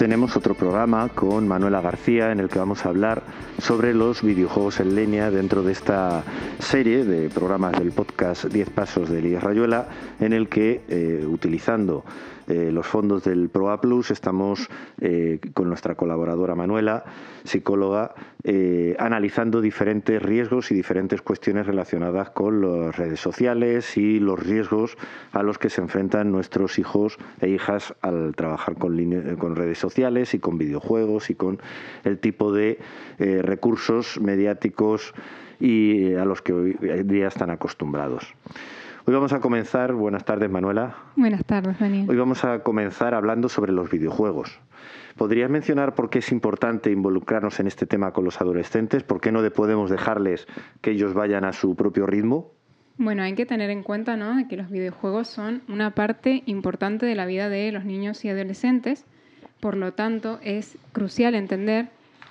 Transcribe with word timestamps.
Tenemos 0.00 0.34
otro 0.34 0.54
programa 0.54 1.10
con 1.10 1.46
Manuela 1.46 1.82
García 1.82 2.32
en 2.32 2.40
el 2.40 2.48
que 2.48 2.58
vamos 2.58 2.86
a 2.86 2.88
hablar 2.88 3.22
sobre 3.58 3.92
los 3.92 4.22
videojuegos 4.22 4.80
en 4.80 4.94
línea 4.94 5.30
dentro 5.30 5.62
de 5.62 5.72
esta 5.72 6.24
serie 6.58 7.04
de 7.04 7.28
programas 7.28 7.72
del 7.72 7.92
podcast 7.92 8.46
10 8.46 8.70
Pasos 8.70 9.10
de 9.10 9.18
Elías 9.18 9.42
Rayuela 9.42 9.88
en 10.18 10.32
el 10.32 10.48
que 10.48 10.80
eh, 10.88 11.26
utilizando 11.28 12.02
eh, 12.50 12.72
los 12.72 12.84
fondos 12.84 13.22
del 13.22 13.48
ProA 13.48 13.80
Plus 13.80 14.10
estamos 14.10 14.68
eh, 15.00 15.38
con 15.54 15.68
nuestra 15.68 15.94
colaboradora 15.94 16.56
Manuela, 16.56 17.04
psicóloga, 17.44 18.12
eh, 18.42 18.96
analizando 18.98 19.60
diferentes 19.60 20.20
riesgos 20.20 20.72
y 20.72 20.74
diferentes 20.74 21.22
cuestiones 21.22 21.66
relacionadas 21.66 22.30
con 22.30 22.60
las 22.60 22.96
redes 22.96 23.20
sociales 23.20 23.96
y 23.96 24.18
los 24.18 24.44
riesgos 24.44 24.96
a 25.30 25.44
los 25.44 25.58
que 25.58 25.70
se 25.70 25.80
enfrentan 25.80 26.32
nuestros 26.32 26.80
hijos 26.80 27.18
e 27.40 27.50
hijas 27.50 27.94
al 28.00 28.34
trabajar 28.34 28.74
con, 28.74 28.96
redes 29.54 29.78
sociales 29.78 30.34
y 30.34 30.40
con 30.40 30.58
videojuegos 30.58 31.30
y 31.30 31.36
con 31.36 31.60
el 32.02 32.18
tipo 32.18 32.52
de 32.52 32.80
recursos 33.18 34.20
mediáticos 34.20 35.14
a 35.60 36.24
los 36.24 36.42
que 36.42 36.52
hoy 36.52 36.76
día 37.04 37.28
están 37.28 37.50
acostumbrados. 37.50 38.34
Hoy 39.06 39.14
vamos 39.14 39.32
a 39.32 39.40
comenzar, 39.40 39.94
buenas 39.94 40.24
tardes 40.26 40.50
Manuela. 40.50 40.94
Buenas 41.16 41.44
tardes 41.46 41.78
Daniel. 41.78 42.08
Hoy 42.10 42.16
vamos 42.16 42.44
a 42.44 42.62
comenzar 42.62 43.14
hablando 43.14 43.48
sobre 43.48 43.72
los 43.72 43.90
videojuegos. 43.90 44.60
¿Podrías 45.16 45.48
mencionar 45.48 45.94
por 45.94 46.10
qué 46.10 46.18
es 46.18 46.30
importante 46.32 46.90
involucrarnos 46.90 47.60
en 47.60 47.66
este 47.66 47.86
tema 47.86 48.12
con 48.12 48.24
los 48.24 48.42
adolescentes? 48.42 49.02
¿Por 49.02 49.22
qué 49.22 49.32
no 49.32 49.48
podemos 49.52 49.90
dejarles 49.90 50.46
que 50.82 50.90
ellos 50.90 51.14
vayan 51.14 51.44
a 51.44 51.54
su 51.54 51.74
propio 51.76 52.06
ritmo? 52.06 52.52
Bueno, 52.98 53.22
hay 53.22 53.34
que 53.34 53.46
tener 53.46 53.70
en 53.70 53.82
cuenta 53.82 54.18
¿no? 54.18 54.46
que 54.48 54.58
los 54.58 54.68
videojuegos 54.68 55.28
son 55.28 55.62
una 55.68 55.94
parte 55.94 56.42
importante 56.44 57.06
de 57.06 57.14
la 57.14 57.24
vida 57.24 57.48
de 57.48 57.72
los 57.72 57.86
niños 57.86 58.22
y 58.26 58.28
adolescentes. 58.28 59.06
Por 59.60 59.78
lo 59.78 59.94
tanto, 59.94 60.38
es 60.42 60.76
crucial 60.92 61.34
entender 61.34 61.88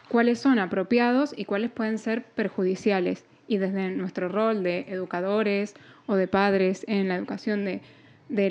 cuáles 0.08 0.39
son 0.39 0.59
apropiados 0.59 1.33
y 1.36 1.45
cuáles 1.45 1.72
pueden 1.72 1.98
ser 1.98 2.23
perjudiciales. 2.23 3.26
Y 3.50 3.58
desde 3.58 3.89
nuestro 3.89 4.30
rol 4.30 4.61
de 4.61 4.86
educadores 4.89 5.73
o 6.05 6.16
de 6.16 6.28
padres 6.28 6.86
en 6.88 7.08
la 7.08 7.16
educación 7.16 7.66
de, 7.66 7.81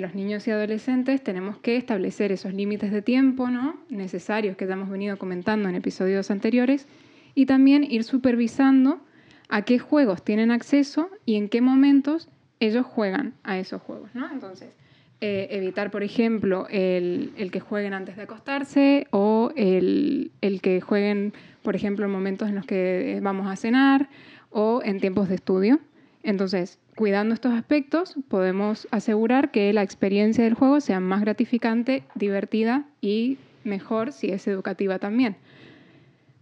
los 0.01 0.13
niños 0.13 0.45
y 0.45 0.51
adolescentes, 0.51 1.23
tenemos 1.23 1.57
que 1.57 1.77
establecer 1.77 2.33
esos 2.33 2.53
límites 2.53 2.91
de 2.91 3.01
tiempo 3.01 3.49
¿no? 3.49 3.79
necesarios 3.89 4.57
que 4.57 4.67
ya 4.67 4.73
hemos 4.73 4.89
venido 4.89 5.17
comentando 5.17 5.69
en 5.69 5.75
episodios 5.75 6.29
anteriores 6.31 6.85
y 7.33 7.45
también 7.45 7.85
ir 7.89 8.03
supervisando 8.03 8.99
a 9.47 9.61
qué 9.61 9.79
juegos 9.79 10.21
tienen 10.21 10.51
acceso 10.51 11.09
y 11.25 11.37
en 11.37 11.47
qué 11.47 11.61
momentos 11.61 12.27
ellos 12.59 12.85
juegan 12.85 13.35
a 13.43 13.57
esos 13.57 13.81
juegos. 13.81 14.09
¿no? 14.13 14.29
Entonces, 14.29 14.75
eh, 15.21 15.47
evitar, 15.51 15.91
por 15.91 16.03
ejemplo, 16.03 16.67
el, 16.69 17.49
que 17.53 17.61
jueguen 17.61 17.93
antes 17.93 18.17
de 18.17 18.23
acostarse 18.23 19.07
o 19.11 19.53
el, 19.55 20.31
el, 20.41 20.59
que 20.59 20.81
jueguen, 20.81 21.31
por 21.61 21.77
ejemplo, 21.77 22.05
en 22.05 22.11
momentos 22.11 22.49
en 22.49 22.55
los 22.55 22.65
que 22.65 23.19
vamos 23.21 23.47
a 23.47 23.55
cenar 23.55 24.09
o 24.49 24.81
en 24.83 24.99
tiempos 24.99 25.29
de 25.29 25.35
estudio. 25.35 25.79
Entonces, 26.23 26.79
cuidando 26.95 27.33
estos 27.33 27.53
aspectos, 27.53 28.15
podemos 28.27 28.87
asegurar 28.91 29.51
que 29.51 29.71
la 29.73 29.83
experiencia 29.83 30.43
del 30.43 30.53
juego 30.53 30.81
sea 30.81 30.99
más 30.99 31.21
gratificante, 31.21 32.03
divertida 32.15 32.85
y 33.01 33.37
mejor 33.63 34.11
si 34.11 34.31
es 34.31 34.47
educativa 34.47 34.99
también. 34.99 35.37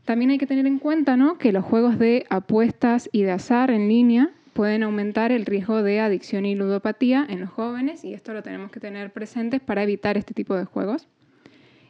También 0.06 0.32
hay 0.32 0.38
que 0.38 0.48
tener 0.48 0.66
en 0.66 0.80
cuenta 0.80 1.18
¿no? 1.18 1.38
que 1.38 1.52
los 1.52 1.66
juegos 1.66 2.00
de 2.00 2.26
apuestas 2.30 3.10
y 3.12 3.24
de 3.24 3.32
azar 3.32 3.72
en 3.72 3.90
línea 3.90 4.32
pueden 4.54 4.84
aumentar 4.84 5.32
el 5.32 5.46
riesgo 5.46 5.84
de 5.84 6.00
adicción 6.00 6.46
y 6.46 6.56
ludopatía 6.56 7.26
en 7.30 7.42
los 7.42 7.50
jóvenes 7.50 8.04
y 8.04 8.14
esto 8.14 8.34
lo 8.34 8.42
tenemos 8.42 8.72
que 8.72 8.80
tener 8.80 9.12
presentes 9.12 9.62
para 9.62 9.84
evitar 9.84 10.18
este 10.18 10.34
tipo 10.34 10.56
de 10.56 10.66
juegos. 10.66 11.08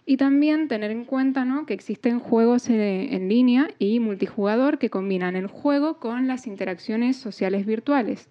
Y 0.09 0.15
también 0.15 0.69
tener 0.69 0.89
en 0.89 1.03
cuenta 1.03 1.43
¿no? 1.43 1.65
que 1.65 1.73
existen 1.73 2.19
juegos 2.19 2.69
en 2.69 3.27
línea 3.27 3.67
y 3.77 3.99
multijugador 3.99 4.77
que 4.77 4.89
combinan 4.89 5.35
el 5.35 5.47
juego 5.47 5.99
con 5.99 6.27
las 6.27 6.47
interacciones 6.47 7.17
sociales 7.17 7.65
virtuales. 7.65 8.29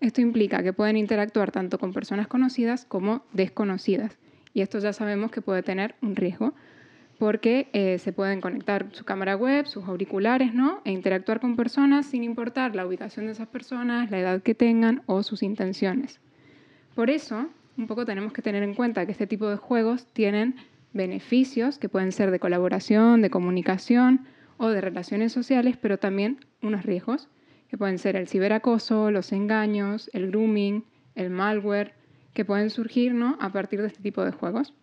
Esto 0.00 0.20
implica 0.20 0.62
que 0.62 0.72
pueden 0.72 0.96
interactuar 0.96 1.50
tanto 1.50 1.80
con 1.80 1.92
personas 1.92 2.28
conocidas 2.28 2.84
como 2.84 3.24
desconocidas. 3.32 4.16
Y 4.54 4.60
esto 4.60 4.78
ya 4.78 4.92
sabemos 4.92 5.32
que 5.32 5.42
puede 5.42 5.64
tener 5.64 5.96
un 6.00 6.14
riesgo 6.14 6.54
porque 7.18 7.70
eh, 7.72 7.98
se 7.98 8.12
pueden 8.12 8.40
conectar 8.40 8.86
su 8.92 9.04
cámara 9.04 9.34
web, 9.34 9.66
sus 9.66 9.84
auriculares, 9.88 10.54
¿no? 10.54 10.80
E 10.84 10.92
interactuar 10.92 11.40
con 11.40 11.56
personas 11.56 12.06
sin 12.06 12.22
importar 12.22 12.76
la 12.76 12.86
ubicación 12.86 13.26
de 13.26 13.32
esas 13.32 13.48
personas, 13.48 14.12
la 14.12 14.20
edad 14.20 14.42
que 14.42 14.54
tengan 14.54 15.02
o 15.06 15.24
sus 15.24 15.42
intenciones. 15.42 16.20
Por 16.94 17.10
eso, 17.10 17.48
un 17.76 17.88
poco 17.88 18.04
tenemos 18.04 18.32
que 18.32 18.42
tener 18.42 18.62
en 18.62 18.74
cuenta 18.74 19.06
que 19.06 19.12
este 19.12 19.26
tipo 19.26 19.48
de 19.48 19.56
juegos 19.56 20.06
tienen 20.12 20.54
beneficios 20.96 21.78
que 21.78 21.88
pueden 21.88 22.12
ser 22.12 22.30
de 22.30 22.40
colaboración, 22.40 23.22
de 23.22 23.30
comunicación 23.30 24.26
o 24.56 24.68
de 24.68 24.80
relaciones 24.80 25.32
sociales, 25.32 25.76
pero 25.80 25.98
también 25.98 26.44
unos 26.62 26.84
riesgos 26.84 27.28
que 27.68 27.76
pueden 27.76 27.98
ser 27.98 28.16
el 28.16 28.28
ciberacoso, 28.28 29.10
los 29.10 29.32
engaños, 29.32 30.10
el 30.12 30.28
grooming, 30.28 30.84
el 31.14 31.30
malware, 31.30 31.94
que 32.32 32.44
pueden 32.44 32.70
surgir 32.70 33.14
¿no? 33.14 33.36
a 33.40 33.50
partir 33.50 33.80
de 33.80 33.88
este 33.88 34.02
tipo 34.02 34.24
de 34.24 34.32
juegos. 34.32 34.74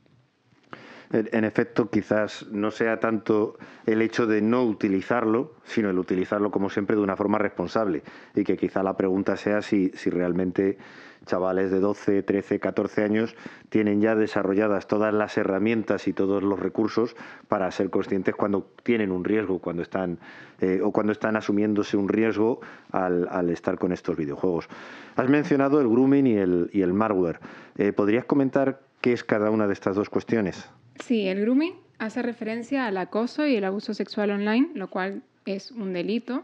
En 1.12 1.44
efecto, 1.44 1.92
quizás 1.92 2.48
no 2.52 2.72
sea 2.72 3.00
tanto 3.00 3.60
el 3.86 4.02
hecho 4.02 4.26
de 4.26 4.42
no 4.42 4.64
utilizarlo, 4.64 5.54
sino 5.64 5.92
el 5.92 6.00
utilizarlo, 6.00 6.50
como 6.50 6.72
siempre, 6.72 6.96
de 6.96 7.04
una 7.04 7.16
forma 7.16 7.38
responsable. 7.38 8.02
Y 8.34 8.44
que 8.44 8.58
quizá 8.58 8.82
la 8.82 8.98
pregunta 8.98 9.38
sea 9.38 9.62
si, 9.62 9.92
si 9.94 10.10
realmente 10.10 10.80
chavales 11.26 11.72
de 11.72 11.80
12, 11.80 12.24
13, 12.24 12.60
14 12.60 13.04
años 13.04 13.36
tienen 13.70 14.02
ya 14.02 14.16
desarrolladas 14.16 14.88
todas 14.88 15.14
las 15.14 15.38
herramientas 15.38 16.08
y 16.08 16.14
todos 16.14 16.44
los 16.44 16.60
recursos 16.60 17.16
para 17.48 17.70
ser 17.72 17.90
conscientes 17.90 18.36
cuando 18.36 18.70
tienen 18.84 19.12
un 19.12 19.24
riesgo, 19.24 19.60
cuando 19.60 19.82
están 19.82 20.20
eh, 20.62 20.82
o 20.84 20.92
cuando 20.92 21.12
están 21.12 21.36
asumiéndose 21.36 21.98
un 21.98 22.08
riesgo 22.10 22.62
al, 22.92 23.50
estar 23.50 23.78
con 23.78 23.92
estos 23.92 24.16
videojuegos. 24.18 24.68
Has 25.16 25.30
mencionado 25.30 25.82
el 25.82 25.88
grooming 25.88 26.28
y 26.28 26.38
el, 26.38 26.70
y 26.74 26.82
el 26.82 26.94
malware. 26.94 27.40
Eh, 27.78 27.92
¿Podrías 27.94 28.26
comentar 28.26 28.82
qué 29.02 29.14
es 29.14 29.24
cada 29.24 29.50
una 29.52 29.68
de 29.68 29.74
estas 29.74 29.96
dos 29.96 30.10
cuestiones? 30.10 30.70
Sí, 31.00 31.28
el 31.28 31.42
grooming 31.42 31.74
hace 32.00 32.22
referencia 32.22 32.88
al 32.88 32.98
acoso 32.98 33.46
y 33.48 33.56
el 33.56 33.64
abuso 33.64 33.94
sexual 33.94 34.32
online, 34.32 34.70
lo 34.76 34.90
cual 34.90 35.24
es 35.46 35.72
un 35.72 35.94
delito 35.94 36.44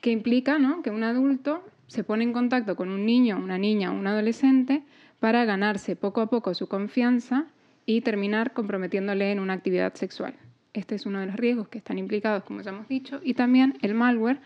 que 0.00 0.10
implica 0.10 0.58
¿no? 0.58 0.82
que 0.82 0.90
un 0.90 1.02
adulto 1.02 1.64
se 1.86 2.04
pone 2.04 2.24
en 2.24 2.32
contacto 2.32 2.76
con 2.76 2.90
un 2.90 3.06
niño, 3.06 3.36
una 3.36 3.58
niña 3.58 3.90
un 3.90 4.06
adolescente 4.06 4.82
para 5.20 5.44
ganarse 5.44 5.96
poco 5.96 6.20
a 6.20 6.26
poco 6.28 6.54
su 6.54 6.68
confianza 6.68 7.46
y 7.86 8.00
terminar 8.00 8.52
comprometiéndole 8.52 9.30
en 9.32 9.40
una 9.40 9.54
actividad 9.54 9.94
sexual. 9.94 10.34
Este 10.72 10.94
es 10.94 11.06
uno 11.06 11.20
de 11.20 11.26
los 11.26 11.36
riesgos 11.36 11.68
que 11.68 11.78
están 11.78 11.98
implicados, 11.98 12.42
como 12.44 12.60
ya 12.62 12.70
hemos 12.70 12.88
dicho, 12.88 13.20
y 13.22 13.34
también 13.34 13.78
el 13.80 13.94
malware, 13.94 14.40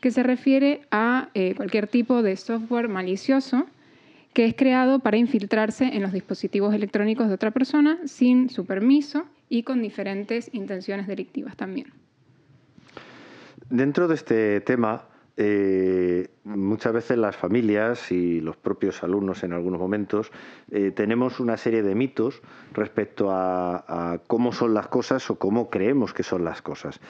que 0.00 0.10
se 0.10 0.22
refiere 0.22 0.82
a 0.90 1.30
eh, 1.34 1.54
cualquier 1.54 1.86
tipo 1.86 2.22
de 2.22 2.36
software 2.36 2.88
malicioso 2.88 3.66
que 4.34 4.44
es 4.44 4.54
creado 4.54 4.98
para 4.98 5.16
infiltrarse 5.16 5.84
en 5.84 6.02
los 6.02 6.12
dispositivos 6.12 6.74
electrónicos 6.74 7.28
de 7.28 7.34
otra 7.34 7.52
persona 7.52 7.98
sin 8.04 8.50
su 8.50 8.66
permiso 8.66 9.24
y 9.48 9.62
con 9.62 9.80
diferentes 9.80 10.50
intenciones 10.52 11.06
delictivas 11.06 11.56
también. 11.56 11.92
Dentro 13.70 14.08
de 14.08 14.16
este 14.16 14.60
tema, 14.60 15.06
eh, 15.36 16.28
muchas 16.44 16.92
veces 16.92 17.18
las 17.18 17.36
familias 17.36 18.12
y 18.12 18.40
los 18.40 18.56
propios 18.56 19.02
alumnos 19.02 19.42
en 19.42 19.52
algunos 19.52 19.80
momentos 19.80 20.30
eh, 20.70 20.92
tenemos 20.92 21.40
una 21.40 21.56
serie 21.56 21.82
de 21.82 21.94
mitos 21.94 22.40
respecto 22.72 23.30
a, 23.30 24.20
cómo 24.28 24.52
son 24.52 24.74
las 24.74 24.86
cosas 24.88 25.28
o 25.30 25.38
cómo 25.38 25.70
creemos 25.70 26.12
que 26.12 26.22
son 26.22 26.44
las 26.44 26.62
cosas. 26.62 27.00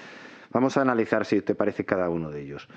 Vamos 0.52 0.76
a 0.76 0.82
analizar 0.82 1.24
si 1.26 1.42
te 1.42 1.56
parece 1.56 1.84
cada 1.84 2.08
uno 2.08 2.30
de 2.30 2.42
ellos. 2.42 2.68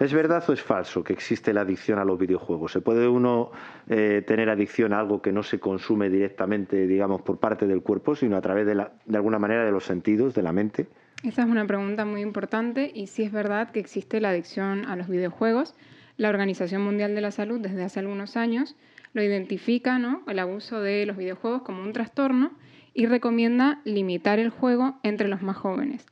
¿Es 0.00 0.14
verdad 0.14 0.42
o 0.48 0.54
es 0.54 0.62
falso 0.62 1.04
que 1.04 1.12
existe 1.12 1.52
la 1.52 1.60
adicción 1.60 1.98
a 1.98 2.04
los 2.04 2.18
videojuegos? 2.18 2.72
¿Se 2.72 2.80
puede 2.80 3.06
uno 3.06 3.50
eh, 3.88 4.24
tener 4.26 4.48
adicción 4.48 4.94
a 4.94 5.00
algo 5.00 5.20
que 5.20 5.32
no 5.32 5.42
se 5.42 5.60
consume 5.60 6.08
directamente, 6.08 6.86
digamos, 6.86 7.20
por 7.20 7.38
parte 7.38 7.66
del 7.66 7.82
cuerpo, 7.82 8.16
sino 8.16 8.38
a 8.38 8.40
través 8.40 8.66
de, 8.66 8.74
la, 8.74 8.92
de 9.04 9.18
alguna 9.18 9.38
manera 9.38 9.66
de 9.66 9.70
los 9.70 9.84
sentidos, 9.84 10.34
de 10.34 10.42
la 10.42 10.52
mente? 10.52 10.88
Esa 11.26 11.42
es 11.42 11.48
una 11.48 11.66
pregunta 11.66 12.04
muy 12.04 12.20
importante 12.20 12.92
y 12.94 13.08
sí 13.08 13.24
es 13.24 13.32
verdad 13.32 13.72
que 13.72 13.80
existe 13.80 14.20
la 14.20 14.30
adicción 14.30 14.84
a 14.84 14.94
los 14.94 15.08
videojuegos. 15.08 15.74
La 16.16 16.28
Organización 16.28 16.82
Mundial 16.84 17.16
de 17.16 17.20
la 17.20 17.32
Salud 17.32 17.58
desde 17.58 17.82
hace 17.82 17.98
algunos 17.98 18.36
años 18.36 18.76
lo 19.12 19.24
identifica, 19.24 19.98
¿no? 19.98 20.22
el 20.28 20.38
abuso 20.38 20.80
de 20.80 21.04
los 21.04 21.16
videojuegos 21.16 21.62
como 21.62 21.82
un 21.82 21.92
trastorno 21.92 22.52
y 22.94 23.06
recomienda 23.06 23.80
limitar 23.82 24.38
el 24.38 24.50
juego 24.50 25.00
entre 25.02 25.26
los 25.26 25.42
más 25.42 25.56
jóvenes. 25.56 26.06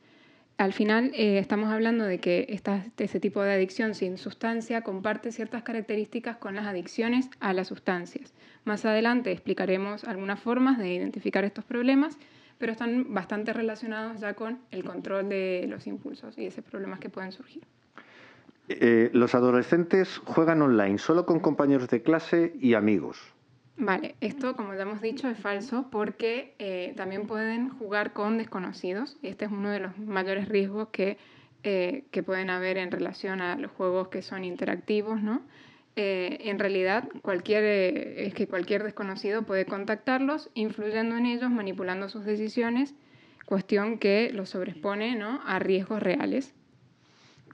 Al 0.58 0.72
final 0.72 1.12
eh, 1.14 1.38
estamos 1.38 1.70
hablando 1.70 2.04
de 2.04 2.18
que 2.18 2.46
esta, 2.48 2.84
este 2.98 3.20
tipo 3.20 3.40
de 3.40 3.52
adicción 3.52 3.94
sin 3.94 4.18
sustancia 4.18 4.82
comparte 4.82 5.30
ciertas 5.30 5.62
características 5.62 6.38
con 6.38 6.56
las 6.56 6.66
adicciones 6.66 7.30
a 7.38 7.52
las 7.52 7.68
sustancias. 7.68 8.34
Más 8.64 8.84
adelante 8.84 9.30
explicaremos 9.30 10.02
algunas 10.02 10.40
formas 10.40 10.76
de 10.76 10.92
identificar 10.92 11.44
estos 11.44 11.64
problemas 11.64 12.18
pero 12.58 12.72
están 12.72 13.12
bastante 13.12 13.52
relacionados 13.52 14.20
ya 14.20 14.34
con 14.34 14.60
el 14.70 14.84
control 14.84 15.28
de 15.28 15.66
los 15.68 15.86
impulsos 15.86 16.38
y 16.38 16.46
esos 16.46 16.64
problemas 16.64 17.00
que 17.00 17.08
pueden 17.08 17.32
surgir. 17.32 17.62
Eh, 18.68 19.10
los 19.12 19.34
adolescentes 19.34 20.18
juegan 20.24 20.62
online 20.62 20.98
solo 20.98 21.26
con 21.26 21.40
compañeros 21.40 21.88
de 21.88 22.02
clase 22.02 22.54
y 22.58 22.74
amigos. 22.74 23.18
Vale, 23.76 24.14
esto 24.20 24.54
como 24.54 24.74
ya 24.74 24.82
hemos 24.82 25.02
dicho 25.02 25.28
es 25.28 25.38
falso 25.38 25.88
porque 25.90 26.54
eh, 26.58 26.94
también 26.96 27.26
pueden 27.26 27.70
jugar 27.70 28.12
con 28.12 28.38
desconocidos 28.38 29.16
este 29.22 29.46
es 29.46 29.50
uno 29.50 29.68
de 29.70 29.80
los 29.80 29.98
mayores 29.98 30.48
riesgos 30.48 30.88
que, 30.92 31.18
eh, 31.64 32.04
que 32.12 32.22
pueden 32.22 32.50
haber 32.50 32.78
en 32.78 32.92
relación 32.92 33.40
a 33.40 33.56
los 33.56 33.72
juegos 33.72 34.08
que 34.08 34.22
son 34.22 34.44
interactivos, 34.44 35.20
¿no? 35.20 35.42
Eh, 35.96 36.38
en 36.50 36.58
realidad 36.58 37.08
cualquier, 37.22 37.64
es 37.64 38.34
que 38.34 38.48
cualquier 38.48 38.82
desconocido 38.82 39.42
puede 39.42 39.64
contactarlos, 39.64 40.50
influyendo 40.54 41.16
en 41.16 41.26
ellos, 41.26 41.50
manipulando 41.50 42.08
sus 42.08 42.24
decisiones, 42.24 42.94
cuestión 43.46 43.98
que 43.98 44.30
los 44.32 44.50
sobrepone 44.50 45.16
¿no? 45.16 45.40
a 45.46 45.58
riesgos 45.58 46.02
reales. 46.02 46.54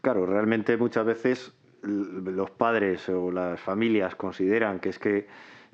Claro, 0.03 0.25
realmente 0.25 0.77
muchas 0.79 1.05
veces 1.05 1.53
los 1.83 2.51
padres 2.51 3.09
o 3.09 3.31
las 3.31 3.61
familias 3.61 4.15
consideran 4.15 4.81
que 4.81 4.89
es 4.91 4.99
que 4.99 5.27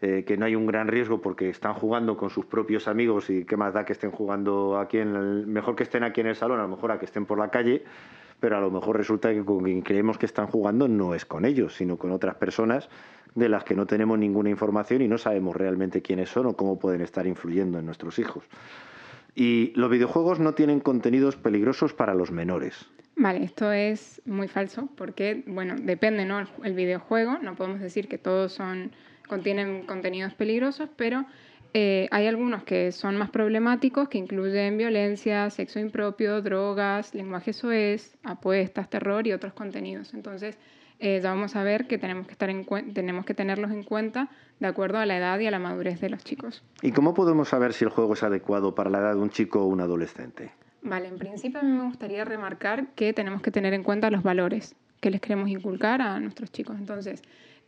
eh, 0.02 0.24
que 0.26 0.36
no 0.36 0.44
hay 0.44 0.54
un 0.54 0.66
gran 0.66 0.88
riesgo 0.88 1.22
porque 1.22 1.48
están 1.48 1.72
jugando 1.72 2.18
con 2.18 2.28
sus 2.28 2.44
propios 2.44 2.86
amigos 2.86 3.30
y 3.30 3.46
qué 3.46 3.56
más 3.56 3.72
da 3.72 3.86
que 3.86 3.94
estén 3.94 4.10
jugando 4.10 4.78
aquí 4.78 4.98
en 4.98 5.16
el, 5.16 5.46
mejor 5.46 5.74
que 5.74 5.84
estén 5.84 6.04
aquí 6.04 6.20
en 6.20 6.26
el 6.26 6.36
salón, 6.36 6.60
a 6.60 6.64
lo 6.64 6.68
mejor 6.68 6.92
a 6.92 6.98
que 6.98 7.06
estén 7.06 7.24
por 7.24 7.38
la 7.38 7.48
calle, 7.48 7.82
pero 8.40 8.56
a 8.56 8.60
lo 8.60 8.70
mejor 8.70 8.96
resulta 8.96 9.32
que 9.32 9.44
con 9.44 9.64
quien 9.64 9.82
creemos 9.82 10.18
que 10.18 10.26
están 10.26 10.46
jugando 10.46 10.88
no 10.88 11.14
es 11.14 11.24
con 11.24 11.44
ellos, 11.44 11.74
sino 11.74 11.96
con 11.96 12.10
otras 12.12 12.36
personas 12.36 12.88
de 13.34 13.48
las 13.48 13.64
que 13.64 13.74
no 13.74 13.86
tenemos 13.86 14.18
ninguna 14.18 14.50
información 14.50 15.02
y 15.02 15.08
no 15.08 15.18
sabemos 15.18 15.54
realmente 15.56 16.02
quiénes 16.02 16.30
son 16.30 16.46
o 16.46 16.56
cómo 16.56 16.78
pueden 16.78 17.02
estar 17.02 17.26
influyendo 17.26 17.78
en 17.78 17.86
nuestros 17.86 18.18
hijos. 18.18 18.44
Y 19.34 19.72
los 19.76 19.90
videojuegos 19.90 20.40
no 20.40 20.54
tienen 20.54 20.80
contenidos 20.80 21.36
peligrosos 21.36 21.92
para 21.92 22.14
los 22.14 22.30
menores. 22.30 22.86
Vale, 23.16 23.44
esto 23.44 23.72
es 23.72 24.22
muy 24.24 24.48
falso 24.48 24.88
porque, 24.96 25.44
bueno, 25.46 25.76
depende, 25.78 26.24
¿no? 26.24 26.46
el 26.64 26.74
videojuego, 26.74 27.38
no 27.38 27.54
podemos 27.54 27.80
decir 27.80 28.08
que 28.08 28.18
todos 28.18 28.52
son 28.52 28.92
contienen 29.26 29.82
contenidos 29.86 30.34
peligrosos, 30.34 30.88
pero 30.96 31.26
eh, 31.78 32.08
hay 32.10 32.26
algunos 32.26 32.64
que 32.64 32.90
son 32.90 33.18
más 33.18 33.28
problemáticos, 33.28 34.08
que 34.08 34.16
incluyen 34.16 34.78
violencia, 34.78 35.50
sexo 35.50 35.78
impropio, 35.78 36.40
drogas, 36.40 37.14
lenguaje 37.14 37.52
soez, 37.52 38.16
apuestas, 38.24 38.88
terror 38.88 39.26
y 39.26 39.34
otros 39.34 39.52
contenidos. 39.52 40.14
Entonces, 40.14 40.56
eh, 41.00 41.20
ya 41.22 41.28
vamos 41.28 41.54
a 41.54 41.62
ver 41.64 41.86
que 41.86 41.98
tenemos 41.98 42.26
que, 42.26 42.32
estar 42.32 42.48
en 42.48 42.64
tenemos 42.94 43.26
que 43.26 43.34
tenerlos 43.34 43.72
en 43.72 43.82
cuenta 43.82 44.30
de 44.58 44.68
acuerdo 44.68 44.96
a 44.96 45.04
la 45.04 45.18
edad 45.18 45.38
y 45.38 45.48
a 45.48 45.50
la 45.50 45.58
madurez 45.58 46.00
de 46.00 46.08
los 46.08 46.24
chicos. 46.24 46.64
¿Y 46.80 46.92
cómo 46.92 47.12
podemos 47.12 47.50
saber 47.50 47.74
si 47.74 47.84
el 47.84 47.90
juego 47.90 48.14
es 48.14 48.22
adecuado 48.22 48.74
para 48.74 48.88
la 48.88 49.00
edad 49.00 49.12
de 49.12 49.20
un 49.20 49.28
chico 49.28 49.60
o 49.60 49.66
un 49.66 49.82
adolescente? 49.82 50.52
Vale, 50.80 51.08
en 51.08 51.18
principio 51.18 51.60
a 51.60 51.62
mí 51.62 51.72
me 51.72 51.84
gustaría 51.84 52.24
remarcar 52.24 52.86
que 52.94 53.12
tenemos 53.12 53.42
que 53.42 53.50
tener 53.50 53.74
en 53.74 53.82
cuenta 53.82 54.10
los 54.10 54.22
valores 54.22 54.76
que 55.02 55.10
les 55.10 55.20
queremos 55.20 55.50
inculcar 55.50 56.00
a 56.00 56.18
nuestros 56.20 56.50
chicos. 56.50 56.76
Entonces, 56.78 57.20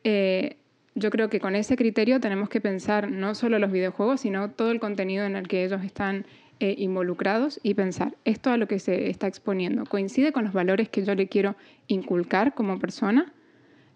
eh, 0.03 0.57
yo 0.99 1.11
creo 1.11 1.31
que 1.31 1.41
con 1.41 1.55
ese 1.55 1.77
criterio 1.77 2.21
tenemos 2.21 2.49
que 2.49 2.61
pensar 2.61 3.11
no 3.11 3.35
solo 3.35 3.59
los 3.59 3.71
videojuegos, 3.71 4.21
sino 4.21 4.51
todo 4.51 4.71
el 4.71 4.81
contenido 4.81 5.25
en 5.25 5.37
el 5.37 5.49
que 5.49 5.65
ellos 5.65 5.83
están 5.85 6.27
eh, 6.61 6.75
involucrados 6.77 7.61
y 7.63 7.75
pensar, 7.75 8.17
esto 8.25 8.51
a 8.51 8.57
lo 8.57 8.67
que 8.67 8.79
se 8.81 9.09
está 9.09 9.29
exponiendo, 9.29 9.85
¿coincide 9.85 10.33
con 10.33 10.45
los 10.45 10.53
valores 10.53 10.89
que 10.89 11.05
yo 11.05 11.15
le 11.15 11.29
quiero 11.29 11.57
inculcar 11.87 12.55
como 12.55 12.79
persona? 12.79 13.33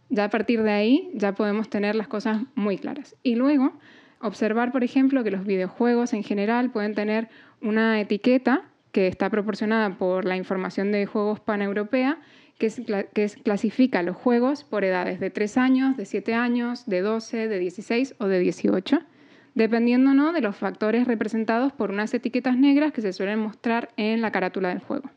Ya 0.08 0.24
a 0.24 0.30
partir 0.30 0.62
de 0.62 0.70
ahí 0.70 1.10
ya 1.14 1.34
podemos 1.34 1.68
tener 1.68 1.96
las 1.96 2.06
cosas 2.06 2.42
muy 2.54 2.78
claras. 2.78 3.16
Y 3.22 3.34
luego, 3.34 3.72
observar, 4.20 4.70
por 4.70 4.84
ejemplo, 4.84 5.24
que 5.24 5.30
los 5.30 5.44
videojuegos 5.44 6.12
en 6.12 6.22
general 6.22 6.70
pueden 6.70 6.94
tener 6.94 7.28
una 7.60 8.00
etiqueta 8.00 8.62
que 8.92 9.08
está 9.08 9.30
proporcionada 9.30 9.96
por 9.96 10.24
la 10.24 10.36
información 10.36 10.92
de 10.92 11.06
juegos 11.06 11.40
paneuropea 11.40 12.18
que, 12.58 12.70
clasifica 13.42 14.02
los 14.02 14.16
juegos 14.16 14.64
por 14.64 14.84
edades 14.84 15.20
de 15.20 15.30
3 15.30 15.56
años, 15.58 15.96
de 15.96 16.04
7 16.04 16.34
años, 16.34 16.86
de 16.86 17.00
12, 17.00 17.48
de 17.48 17.58
16 17.58 18.14
o 18.18 18.26
de 18.26 18.38
18, 18.38 19.00
dependiendo 19.54 20.14
¿no? 20.14 20.32
de 20.32 20.40
los 20.40 20.56
factores 20.56 21.06
representados 21.06 21.72
por 21.72 21.90
unas 21.90 22.14
etiquetas 22.14 22.56
negras 22.56 22.92
que 22.92 23.02
se 23.02 23.12
suelen 23.12 23.38
mostrar 23.38 23.90
en 23.96 24.20
la 24.20 24.30
carátula 24.30 24.68
del 24.68 24.80
juego. 24.80 25.10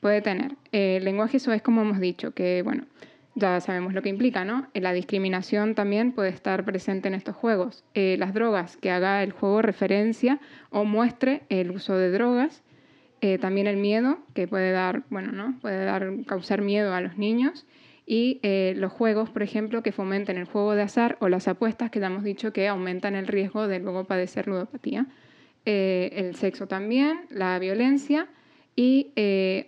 Puede 0.00 0.22
tener 0.22 0.54
el 0.70 1.04
lenguaje 1.04 1.38
eso 1.38 1.52
es 1.52 1.62
como 1.62 1.82
hemos 1.82 1.98
dicho, 1.98 2.30
que 2.30 2.62
bueno, 2.62 2.84
ya 3.38 3.60
sabemos 3.60 3.94
lo 3.94 4.02
que 4.02 4.08
implica, 4.08 4.44
¿no? 4.44 4.66
La 4.74 4.92
discriminación 4.92 5.74
también 5.74 6.12
puede 6.12 6.30
estar 6.30 6.64
presente 6.64 7.08
en 7.08 7.14
estos 7.14 7.36
juegos. 7.36 7.84
Eh, 7.94 8.16
las 8.18 8.34
drogas, 8.34 8.76
que 8.76 8.90
haga 8.90 9.22
el 9.22 9.32
juego 9.32 9.62
referencia 9.62 10.40
o 10.70 10.84
muestre 10.84 11.42
el 11.48 11.70
uso 11.70 11.96
de 11.96 12.10
drogas. 12.10 12.62
Eh, 13.20 13.38
también 13.38 13.66
el 13.66 13.76
miedo, 13.76 14.18
que 14.34 14.46
puede 14.46 14.70
dar, 14.70 15.02
bueno, 15.10 15.32
¿no? 15.32 15.58
puede 15.60 15.84
dar, 15.84 16.08
causar 16.26 16.62
miedo 16.62 16.94
a 16.94 17.00
los 17.00 17.16
niños. 17.18 17.66
Y 18.06 18.40
eh, 18.42 18.74
los 18.76 18.92
juegos, 18.92 19.28
por 19.30 19.42
ejemplo, 19.42 19.82
que 19.82 19.92
fomenten 19.92 20.38
el 20.38 20.44
juego 20.44 20.74
de 20.74 20.82
azar 20.82 21.18
o 21.20 21.28
las 21.28 21.48
apuestas, 21.48 21.90
que 21.90 22.00
ya 22.00 22.06
hemos 22.06 22.24
dicho 22.24 22.52
que 22.52 22.68
aumentan 22.68 23.16
el 23.16 23.26
riesgo 23.26 23.68
de 23.68 23.80
luego 23.80 24.04
padecer 24.04 24.46
ludopatía. 24.46 25.06
Eh, 25.66 26.10
el 26.14 26.36
sexo 26.36 26.66
también, 26.66 27.26
la 27.28 27.58
violencia. 27.58 28.28
Y 28.76 29.12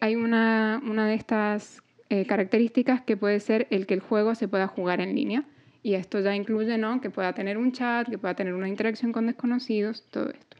hay 0.00 0.14
una, 0.14 0.81
una, 0.88 1.08
de 1.08 1.14
estas 1.14 1.82
características 2.29 3.00
que 3.00 3.17
puede 3.17 3.41
ser 3.41 3.67
el 3.70 3.87
que 3.87 3.94
el 3.94 4.00
juego 4.00 4.37
se 4.37 4.46
pueda 4.46 4.69
jugar 4.69 5.00
en 5.00 5.17
línea. 5.17 5.44
Y 5.82 5.94
esto 5.94 6.20
ya 6.20 6.37
incluye 6.37 6.79
¿no? 6.79 7.00
que 7.00 7.11
pueda 7.11 7.32
tener 7.32 7.58
un 7.58 7.73
chat, 7.73 8.08
que 8.08 8.19
pueda 8.19 8.35
tener 8.35 8.55
una 8.55 8.69
interacción 8.69 9.11
con 9.11 9.26
desconocidos, 9.26 10.05
todo 10.12 10.31
esto. 10.31 10.59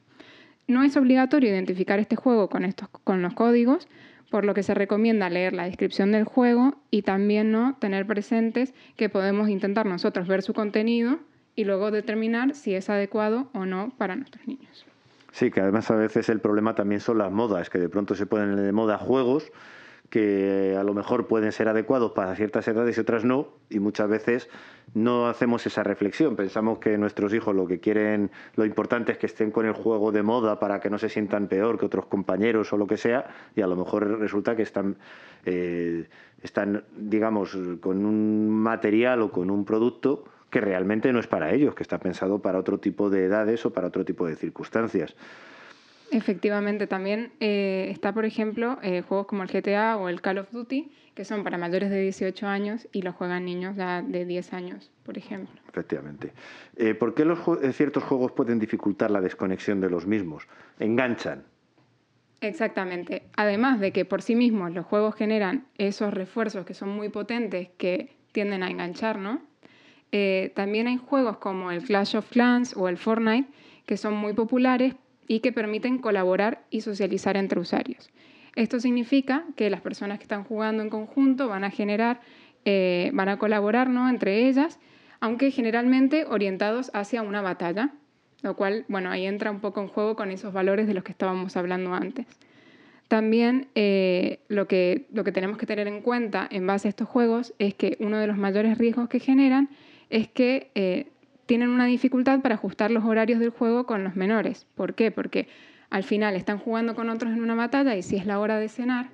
No 0.71 0.85
es 0.85 0.97
obligatorio 0.97 1.51
identificar 1.51 1.99
este 1.99 2.15
juego 2.15 2.49
con, 2.49 2.65
estos, 2.65 2.89
con 3.03 3.23
los 3.23 3.35
códigos, 3.35 3.89
por 4.31 4.45
lo 4.45 4.55
que 4.55 4.63
se 4.63 4.73
recomienda 4.73 5.29
leer 5.29 5.53
la 5.53 5.65
descripción 5.65 6.13
del 6.13 6.23
juego 6.23 6.77
y 6.93 7.03
también 7.03 7.51
¿no? 7.51 7.77
tener 7.81 8.07
presentes 8.07 8.73
que 8.97 9.09
podemos 9.09 9.49
intentar 9.49 9.87
nosotros 9.87 10.29
ver 10.29 10.43
su 10.43 10.55
contenido 10.55 11.19
y 11.57 11.65
luego 11.65 11.91
determinar 11.91 12.55
si 12.55 12.77
es 12.77 12.89
adecuado 12.89 13.51
o 13.53 13.67
no 13.67 13.93
para 13.99 14.15
nuestros 14.15 14.47
niños. 14.47 14.87
Sí, 15.33 15.51
que 15.51 15.61
además 15.61 15.91
a 15.91 15.97
veces 15.97 16.29
el 16.29 16.39
problema 16.39 16.77
también 16.77 17.01
son 17.01 17.19
las 17.19 17.33
modas, 17.33 17.69
que 17.69 17.81
de 17.81 17.89
pronto 17.89 18.15
se 18.15 18.27
ponen 18.27 18.55
de 18.55 18.71
moda 18.71 18.97
juegos 18.97 19.51
que 20.11 20.77
a 20.77 20.83
lo 20.83 20.93
mejor 20.93 21.29
pueden 21.29 21.53
ser 21.53 21.69
adecuados 21.69 22.12
para 22.12 22.35
ciertas 22.35 22.67
edades 22.67 22.99
y 22.99 23.01
otras 23.01 23.25
no, 23.25 23.49
y 23.71 23.79
muchas 23.79 24.09
veces 24.09 24.51
no 24.93 25.29
hacemos 25.29 25.65
esa 25.67 25.85
reflexión. 25.85 26.35
Pensamos 26.35 26.81
que 26.81 26.99
nuestros 26.99 27.33
hijos 27.33 27.55
lo 27.55 27.69
que 27.69 27.79
quieren, 27.79 28.33
lo 28.57 28.64
importante 28.64 29.12
es 29.12 29.19
que 29.19 29.26
estén 29.26 29.52
con 29.52 29.67
el 29.67 29.73
juego 29.73 30.11
de 30.11 30.25
moda 30.25 30.59
para 30.59 30.81
que 30.81 30.90
no 30.90 30.99
se 30.99 31.09
sientan 31.09 31.47
peor 31.47 31.79
que 31.79 31.87
otros 31.87 32.07
compañeros 32.07 32.73
o 32.73 32.76
lo 32.76 32.88
que 32.88 32.97
sea, 32.97 33.31
y 33.55 33.62
a 33.62 33.69
lo 33.69 33.76
mejor 33.76 34.19
resulta 34.19 34.57
que 34.57 34.62
están, 34.62 34.97
eh, 35.47 36.09
están 36.43 36.85
digamos, 36.97 37.57
con 37.81 38.05
un 38.05 38.50
material 38.50 39.23
o 39.23 39.31
con 39.31 39.49
un 39.49 39.64
producto 39.64 40.25
que 40.50 40.61
realmente 40.61 41.12
no 41.12 41.21
es 41.21 41.29
para 41.29 41.52
ellos, 41.52 41.76
que 41.76 41.85
está 41.85 41.99
pensado 41.99 42.40
para 42.40 42.59
otro 42.59 42.79
tipo 42.79 43.11
de 43.11 43.26
edades 43.26 43.64
o 43.64 43.73
para 43.73 43.87
otro 43.87 44.05
tipo 44.05 44.26
de 44.26 44.35
circunstancias. 44.35 45.14
Efectivamente, 46.12 46.88
también 46.88 47.33
eh, 47.38 47.88
está, 47.90 48.12
por 48.12 48.25
ejemplo, 48.25 48.79
eh, 48.83 49.02
juegos 49.02 49.29
como 49.29 49.45
el 49.45 49.49
GTA 49.49 49.97
o 49.97 50.09
el 50.09 50.21
Call 50.21 50.38
of 50.38 50.50
Duty, 50.50 50.90
que 51.14 51.25
son 51.25 51.45
para 51.45 51.57
mayores 51.57 51.88
de 51.88 52.00
18 52.00 52.49
años 52.49 52.88
y 52.90 53.02
los 53.02 53.14
juegan 53.14 53.45
niños 53.45 53.76
ya 53.76 54.02
de 54.02 54.25
10 54.25 54.52
años, 54.52 54.90
por 55.05 55.17
ejemplo. 55.17 55.55
Efectivamente. 55.69 56.33
Eh, 56.76 56.95
¿Por 56.95 57.14
qué 57.14 57.25
los 57.25 57.38
ciertos 57.76 58.02
juegos 58.02 58.33
pueden 58.33 58.59
dificultar 58.59 59.12
la 59.12 59.21
desconexión 59.21 59.81
de 59.81 59.88
los 59.88 60.07
mismos? 60.07 60.49
Enganchan. 60.81 61.45
Exactamente. 62.40 63.23
Además 63.37 63.79
de 63.79 63.93
que 63.93 64.05
por 64.05 64.23
sí 64.23 64.35
mismos 64.35 64.73
los 64.73 64.87
juegos 64.87 65.14
generan 65.14 65.67
esos 65.79 66.12
refuerzos 66.12 66.67
que 66.67 66.75
son 66.75 66.88
muy 66.88 67.09
potentes 67.11 67.69
que 67.76 68.17
tienden 68.33 68.62
a 68.62 68.71
enganchar, 68.71 69.19
¿no? 69.19 69.49
también 70.57 70.88
hay 70.88 70.97
juegos 70.97 71.37
como 71.37 71.71
el 71.71 71.85
Clash 71.85 72.17
of 72.17 72.29
Clans 72.31 72.76
o 72.76 72.88
el 72.88 72.97
Fortnite 72.97 73.49
que 73.87 73.97
son 73.97 74.14
muy 74.14 74.33
populares 74.33 74.97
y 75.31 75.39
que 75.39 75.53
permiten 75.53 75.99
colaborar 75.99 76.65
y 76.71 76.81
socializar 76.81 77.37
entre 77.37 77.61
usuarios. 77.61 78.11
Esto 78.57 78.81
significa 78.81 79.45
que 79.55 79.71
las 79.71 79.81
personas 79.81 80.19
que 80.19 80.25
están 80.25 80.43
jugando 80.43 80.83
en 80.83 80.91
conjunto 80.91 81.47
van 81.47 81.63
a 81.63 81.71
generar, 81.71 82.21
eh, 82.65 83.13
van 83.15 83.29
a 83.29 83.39
colaborar 83.39 83.89
¿no? 83.89 84.09
entre 84.09 84.49
ellas, 84.49 84.81
aunque 85.21 85.53
generalmente 85.53 86.25
orientados 86.25 86.91
hacia 86.95 87.23
una 87.23 87.43
batalla, 87.43 87.95
lo 88.43 88.57
cual, 88.57 88.85
bueno, 88.89 89.09
ahí 89.09 89.25
entra 89.25 89.53
un 89.53 89.61
poco 89.61 89.81
en 89.81 89.87
juego 89.87 90.17
con 90.17 90.33
esos 90.33 90.53
valores 90.53 90.89
de 90.89 90.95
los 90.95 91.05
que 91.05 91.13
estábamos 91.13 91.57
hablando 91.57 91.95
antes. 91.95 92.27
También 93.07 93.69
eh, 93.77 94.41
lo, 94.49 94.67
que, 94.67 95.07
lo 95.13 95.23
que 95.23 95.31
tenemos 95.31 95.59
que 95.59 95.67
tener 95.67 95.87
en 95.87 96.03
cuenta 96.03 96.49
en 96.51 96.67
base 96.67 96.89
a 96.89 96.91
estos 96.91 97.07
juegos 97.07 97.55
es 97.61 97.75
que 97.75 97.97
uno 98.01 98.19
de 98.19 98.27
los 98.27 98.37
mayores 98.37 98.79
riesgos 98.79 99.09
que 99.09 99.21
generan 99.21 99.69
es 100.09 100.27
que 100.27 100.73
eh, 100.75 101.07
tienen 101.50 101.71
una 101.71 101.87
dificultad 101.87 102.42
para 102.42 102.54
ajustar 102.54 102.92
los 102.92 103.04
horarios 103.04 103.40
del 103.40 103.50
juego 103.50 103.85
con 103.85 104.04
los 104.04 104.14
menores. 104.14 104.69
¿Por 104.76 104.95
qué? 104.95 105.11
Porque 105.11 105.49
al 105.90 106.04
final 106.04 106.37
están 106.37 106.59
jugando 106.59 106.95
con 106.95 107.11
otros 107.11 107.33
en 107.33 107.42
una 107.42 107.57
batalla 107.57 107.97
y 107.97 108.02
si 108.02 108.14
es 108.14 108.25
la 108.25 108.38
hora 108.38 108.61
de 108.61 108.69
cenar, 108.69 109.09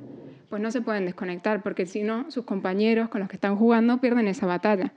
pues 0.51 0.61
no 0.61 0.71
se 0.71 0.83
pueden 0.83 1.07
desconectar, 1.07 1.63
porque 1.63 1.87
si 1.87 2.03
no, 2.03 2.31
sus 2.31 2.45
compañeros 2.45 3.09
con 3.09 3.23
los 3.23 3.31
que 3.31 3.37
están 3.37 3.57
jugando 3.57 4.03
pierden 4.03 4.29
esa 4.29 4.45
batalla. 4.45 4.93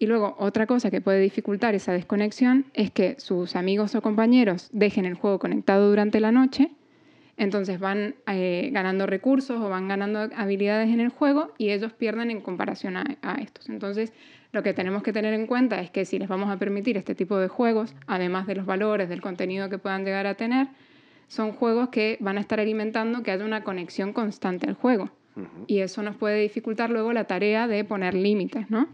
Y 0.00 0.06
luego, 0.06 0.34
otra 0.40 0.66
cosa 0.66 0.90
que 0.90 1.00
puede 1.00 1.20
dificultar 1.20 1.76
esa 1.76 1.92
desconexión 1.92 2.66
es 2.74 2.90
que 2.90 3.14
sus 3.20 3.54
amigos 3.54 3.94
o 3.94 4.02
compañeros 4.02 4.68
dejen 4.72 5.04
el 5.04 5.14
juego 5.14 5.38
conectado 5.38 5.90
durante 5.90 6.18
la 6.18 6.32
noche, 6.32 6.72
Entonces 7.40 7.80
van 7.80 8.16
eh, 8.26 8.68
ganando 8.70 9.06
recursos 9.06 9.62
o 9.62 9.70
van 9.70 9.88
ganando 9.88 10.28
habilidades 10.36 10.90
en 10.90 11.00
el 11.00 11.08
juego 11.08 11.54
y 11.56 11.70
ellos 11.70 11.90
pierden 11.94 12.30
en 12.30 12.42
comparación 12.42 12.98
a, 12.98 13.34
estos. 13.40 13.70
Entonces 13.70 14.12
lo 14.52 14.62
que 14.62 14.74
tenemos 14.74 15.02
que 15.02 15.14
tener 15.14 15.32
en 15.32 15.46
cuenta 15.46 15.80
es 15.80 15.90
que 15.90 16.04
si 16.04 16.18
les 16.18 16.28
vamos 16.28 16.50
a 16.50 16.58
permitir 16.58 16.98
este 16.98 17.14
tipo 17.14 17.38
de 17.38 17.48
juegos, 17.48 17.94
además 18.06 18.46
de 18.46 18.56
los 18.56 18.66
valores, 18.66 19.08
del 19.08 19.22
contenido 19.22 19.70
que 19.70 19.78
puedan 19.78 20.04
llegar 20.04 20.26
a 20.26 20.34
tener, 20.34 20.68
son 21.28 21.52
juegos 21.52 21.88
que 21.88 22.18
van 22.20 22.36
a 22.36 22.42
estar 22.42 22.60
alimentando 22.60 23.22
que 23.22 23.30
haya 23.30 23.46
una 23.46 23.64
conexión 23.64 24.12
constante 24.12 24.68
al 24.68 24.74
juego. 24.74 25.08
Y 25.66 25.78
eso 25.78 26.02
nos 26.02 26.16
puede 26.16 26.42
dificultar 26.42 26.90
luego 26.90 27.14
la 27.14 27.24
tarea 27.24 27.66
de 27.66 27.84
poner 27.84 28.12
límites, 28.12 28.70
¿no? 28.70 28.86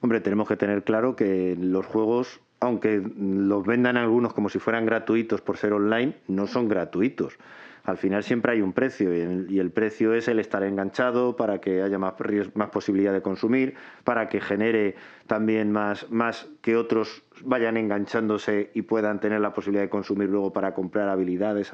Hombre, 0.00 0.20
tenemos 0.20 0.46
que 0.46 0.56
tener 0.56 0.84
claro 0.84 1.16
que 1.16 1.56
los 1.58 1.86
juegos 1.86 2.40
aunque 2.62 3.02
los 3.18 3.66
vendan 3.66 3.96
algunos 3.96 4.32
como 4.32 4.48
si 4.48 4.60
fueran 4.60 4.86
gratuitos 4.86 5.40
por 5.40 5.56
ser 5.56 5.72
online, 5.72 6.14
no 6.28 6.46
son 6.46 6.68
gratuitos. 6.68 7.36
Al 7.84 7.96
final 7.96 8.22
siempre 8.22 8.52
hay 8.52 8.60
un 8.60 8.72
precio 8.72 9.12
y 9.12 9.58
el, 9.58 9.70
precio 9.72 10.14
es 10.14 10.28
el 10.28 10.38
estar 10.38 10.62
enganchado 10.62 11.34
para 11.34 11.60
que 11.60 11.82
haya 11.82 11.98
más, 11.98 12.14
posibilidad 12.70 13.12
de 13.12 13.22
consumir, 13.22 13.74
para 14.04 14.28
que 14.28 14.40
genere 14.40 14.94
también 15.26 15.72
más, 15.72 16.08
más 16.10 16.48
que 16.60 16.76
otros 16.76 17.24
vayan 17.44 17.76
enganchándose 17.76 18.70
y 18.74 18.82
puedan 18.82 19.18
tener 19.18 19.40
la 19.40 19.52
posibilidad 19.52 19.82
de 19.82 19.90
consumir 19.90 20.28
luego 20.28 20.52
para 20.52 20.74
comprar 20.74 21.08
habilidades 21.08 21.72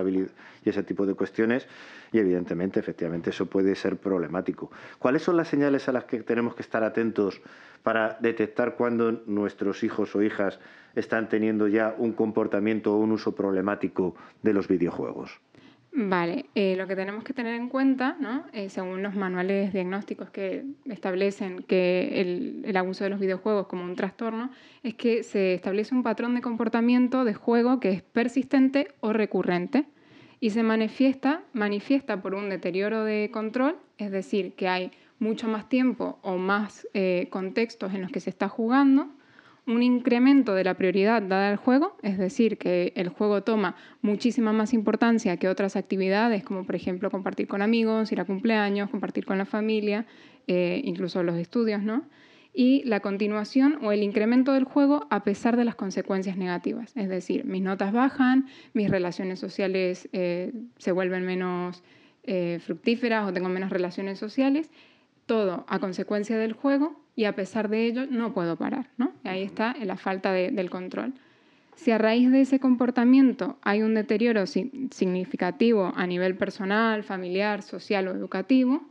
y 0.64 0.68
ese 0.68 0.82
tipo 0.82 1.04
de 1.04 1.12
cuestiones. 1.12 1.68
Y 2.10 2.18
evidentemente, 2.18 2.80
efectivamente, 2.80 3.28
eso 3.28 3.44
puede 3.44 3.74
ser 3.74 3.98
problemático. 3.98 4.70
¿Cuáles 4.98 5.22
son 5.22 5.36
las 5.36 5.48
señales 5.48 5.90
a 5.90 5.92
las 5.92 6.04
que 6.04 6.22
tenemos 6.22 6.54
que 6.54 6.62
estar 6.62 6.84
atentos 6.84 7.42
para 7.82 8.16
detectar 8.20 8.76
cuando 8.76 9.12
nuestros 9.26 9.84
hijos 9.84 10.16
o 10.16 10.22
hijas 10.22 10.58
están 10.94 11.28
teniendo 11.28 11.68
ya 11.68 11.94
un 11.98 12.12
comportamiento 12.12 12.94
o 12.94 12.96
un 12.96 13.12
uso 13.12 13.34
problemático 13.34 14.14
de 14.42 14.54
los 14.54 14.68
videojuegos? 14.68 15.38
Vale, 15.92 16.46
eh, 16.54 16.76
lo 16.76 16.86
que 16.86 16.94
tenemos 16.94 17.24
que 17.24 17.32
tener 17.32 17.54
en 17.54 17.68
cuenta, 17.68 18.16
¿no? 18.20 18.44
Eh, 18.52 18.68
según 18.68 19.02
los 19.02 19.14
manuales 19.14 19.72
diagnósticos 19.72 20.30
que 20.30 20.64
establecen 20.84 21.62
que 21.62 22.20
el, 22.64 22.76
abuso 22.76 23.04
de 23.04 23.10
los 23.10 23.18
videojuegos 23.18 23.66
como 23.66 23.84
un 23.84 23.96
trastorno, 23.96 24.50
es 24.82 24.94
que 24.94 25.22
se 25.22 25.54
establece 25.54 25.94
un 25.94 26.02
patrón 26.02 26.34
de 26.34 26.42
comportamiento 26.42 27.24
de 27.24 27.34
juego 27.34 27.80
que 27.80 27.90
es 27.90 28.02
persistente 28.02 28.88
o 29.00 29.12
recurrente 29.12 29.86
y 30.40 30.50
se 30.50 30.62
manifiesta, 30.62 31.42
manifiesta 31.52 32.22
por 32.22 32.34
un 32.34 32.48
deterioro 32.48 33.02
de 33.02 33.30
control, 33.32 33.76
es 33.96 34.12
decir, 34.12 34.52
que 34.54 34.68
hay 34.68 34.92
mucho 35.18 35.48
más 35.48 35.68
tiempo 35.68 36.18
o 36.22 36.36
más 36.36 36.86
eh, 36.94 37.26
contextos 37.30 37.92
en 37.94 38.02
los 38.02 38.12
que 38.12 38.20
se 38.20 38.30
está 38.30 38.48
jugando, 38.48 39.08
un 39.68 39.82
incremento 39.82 40.54
de 40.54 40.64
la 40.64 40.74
prioridad 40.74 41.20
dada 41.22 41.50
al 41.50 41.56
juego, 41.56 41.96
es 42.02 42.16
decir, 42.16 42.56
que 42.56 42.92
el 42.96 43.10
juego 43.10 43.42
toma 43.42 43.76
muchísima 44.00 44.52
más 44.52 44.72
importancia 44.72 45.36
que 45.36 45.48
otras 45.48 45.76
actividades, 45.76 46.42
como 46.42 46.64
por 46.64 46.74
ejemplo 46.74 47.10
compartir 47.10 47.46
con 47.46 47.60
amigos, 47.60 48.10
ir 48.10 48.20
a 48.20 48.24
cumpleaños, 48.24 48.88
compartir 48.88 49.26
con 49.26 49.36
la 49.36 49.44
familia, 49.44 50.06
eh, 50.46 50.80
incluso 50.84 51.22
los 51.22 51.36
estudios, 51.36 51.82
¿no? 51.82 52.06
Y 52.54 52.82
la 52.84 53.00
continuación 53.00 53.78
o 53.82 53.92
el 53.92 54.02
incremento 54.02 54.54
del 54.54 54.64
juego 54.64 55.06
a 55.10 55.22
pesar 55.22 55.56
de 55.58 55.66
las 55.66 55.74
consecuencias 55.74 56.38
negativas, 56.38 56.96
es 56.96 57.10
decir, 57.10 57.44
mis 57.44 57.62
notas 57.62 57.92
bajan, 57.92 58.46
mis 58.72 58.90
relaciones 58.90 59.38
sociales 59.38 60.08
eh, 60.12 60.52
se 60.78 60.92
vuelven 60.92 61.24
menos 61.24 61.84
fructíferas 62.60 63.26
o 63.26 63.32
tengo 63.32 63.48
menos 63.48 63.70
relaciones 63.70 64.18
sociales 64.18 64.70
todo 65.28 65.64
a 65.68 65.78
consecuencia 65.78 66.36
del 66.36 66.54
juego 66.54 67.00
y 67.14 67.26
a 67.26 67.36
pesar 67.36 67.68
de 67.68 67.86
ello 67.86 68.06
no 68.10 68.34
puedo 68.34 68.56
parar. 68.56 68.88
¿no? 68.96 69.12
ahí 69.22 69.44
está 69.44 69.76
la 69.84 69.96
falta 69.96 70.32
del 70.32 70.70
control. 70.70 71.12
Si 71.76 71.92
a 71.92 71.98
raíz 71.98 72.32
de 72.32 72.40
ese 72.40 72.58
comportamiento 72.58 73.56
hay 73.62 73.82
un 73.82 73.94
deterioro 73.94 74.46
significativo 74.46 75.92
a 75.94 76.08
nivel 76.08 76.36
personal, 76.36 77.04
familiar, 77.04 77.62
social 77.62 78.08
o 78.08 78.10
educativo, 78.10 78.82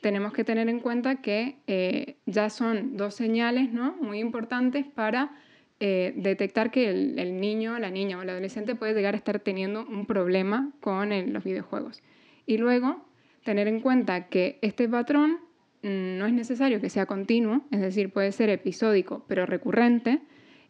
tenemos 0.00 0.32
que 0.32 0.44
tener 0.44 0.70
en 0.70 0.80
cuenta 0.80 1.16
que 1.16 1.56
eh, 1.66 2.16
ya 2.24 2.48
son 2.48 2.96
dos 2.96 3.14
señales 3.14 3.72
¿no? 3.72 3.94
muy 4.00 4.20
importantes 4.20 4.86
para 4.86 5.32
eh, 5.80 6.14
detectar 6.16 6.70
que 6.70 6.88
el, 6.88 7.40
niño, 7.40 7.78
la 7.78 7.90
niña 7.90 8.18
o 8.18 8.22
el 8.22 8.30
adolescente 8.30 8.74
puede 8.74 8.94
llegar 8.94 9.14
a 9.14 9.18
estar 9.18 9.40
teniendo 9.40 9.84
un 9.84 10.06
problema 10.06 10.70
con 10.80 11.10
los 11.32 11.44
videojuegos. 11.44 12.02
Y 12.46 12.58
luego 12.58 13.04
tener 13.44 13.68
en 13.68 13.80
cuenta 13.80 14.28
que 14.28 14.58
este 14.62 14.88
patrón 14.88 15.40
no 15.84 16.26
es 16.26 16.32
necesario 16.32 16.80
que 16.80 16.90
sea 16.90 17.06
continuo, 17.06 17.62
es 17.70 17.80
decir, 17.80 18.12
puede 18.12 18.32
ser 18.32 18.48
episódico 18.48 19.24
pero 19.28 19.46
recurrente 19.46 20.20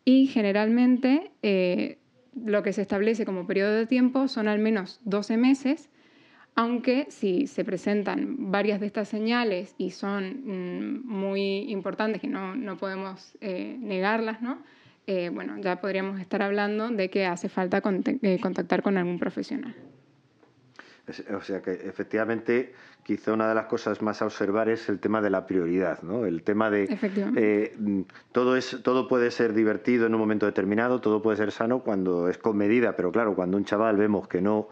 y 0.04 0.26
generalmente 0.26 1.30
eh, 1.42 1.99
lo 2.44 2.62
que 2.62 2.73
se 2.73 2.83
establece 2.83 3.25
como 3.25 3.47
periodo 3.47 3.73
de 3.73 3.87
tiempo 3.87 4.28
son 4.28 4.49
al 4.49 4.59
menos 4.59 5.00
12 5.04 5.37
meses, 5.37 5.88
aunque 6.56 7.06
si 7.11 7.47
se 7.47 7.64
presentan 7.64 8.50
varias 8.50 8.80
de 8.80 8.87
estas 8.87 9.09
señales 9.09 9.75
y 9.78 9.92
son 9.92 10.42
mm, 10.44 11.06
muy 11.06 11.71
importantes, 11.71 12.21
que 12.21 12.28
no, 12.28 12.76
podemos 12.76 13.37
eh, 13.40 13.76
negarlas, 13.80 14.42
¿no? 14.42 14.62
Eh, 15.06 15.30
bueno, 15.33 15.59
ya 15.59 15.80
podríamos 15.80 16.21
estar 16.21 16.42
hablando 16.42 16.88
de 16.88 17.11
que 17.11 17.26
hace 17.26 17.49
falta 17.49 17.80
contactar 17.80 18.83
con 18.83 18.97
algún 18.97 19.18
profesional. 19.18 19.75
O 21.37 21.42
sea 21.42 21.61
que 21.61 21.73
efectivamente 21.73 22.73
quizá 23.04 23.32
una 23.32 23.49
de 23.49 23.54
las 23.54 23.66
cosas 23.66 24.02
más 24.02 24.23
a 24.23 24.26
observar 24.26 24.68
es 24.68 24.88
el 24.88 24.99
tema 24.99 25.20
de 25.20 25.30
la 25.30 25.46
prioridad, 25.46 26.02
¿no? 26.02 26.25
El 26.25 26.42
tema 26.42 26.70
de 26.70 26.88
eh, 27.37 27.76
todo 28.32 28.56
es 28.56 28.78
todo 28.82 29.06
puede 29.06 29.30
ser 29.30 29.52
divertido 29.52 30.06
en 30.06 30.14
un 30.14 30.20
momento 30.20 30.46
determinado, 30.46 31.00
todo 31.00 31.23
puede 31.23 31.37
ser 31.37 31.52
sano 31.52 31.80
cuando 31.80 32.28
es 32.28 32.38
con 32.38 32.56
medida, 32.56 32.96
pero 32.96 33.12
claro, 33.12 33.34
cuando 33.34 33.56
un 33.56 33.64
chaval 33.64 33.96
vemos 33.96 34.26
que 34.26 34.40
no 34.40 34.68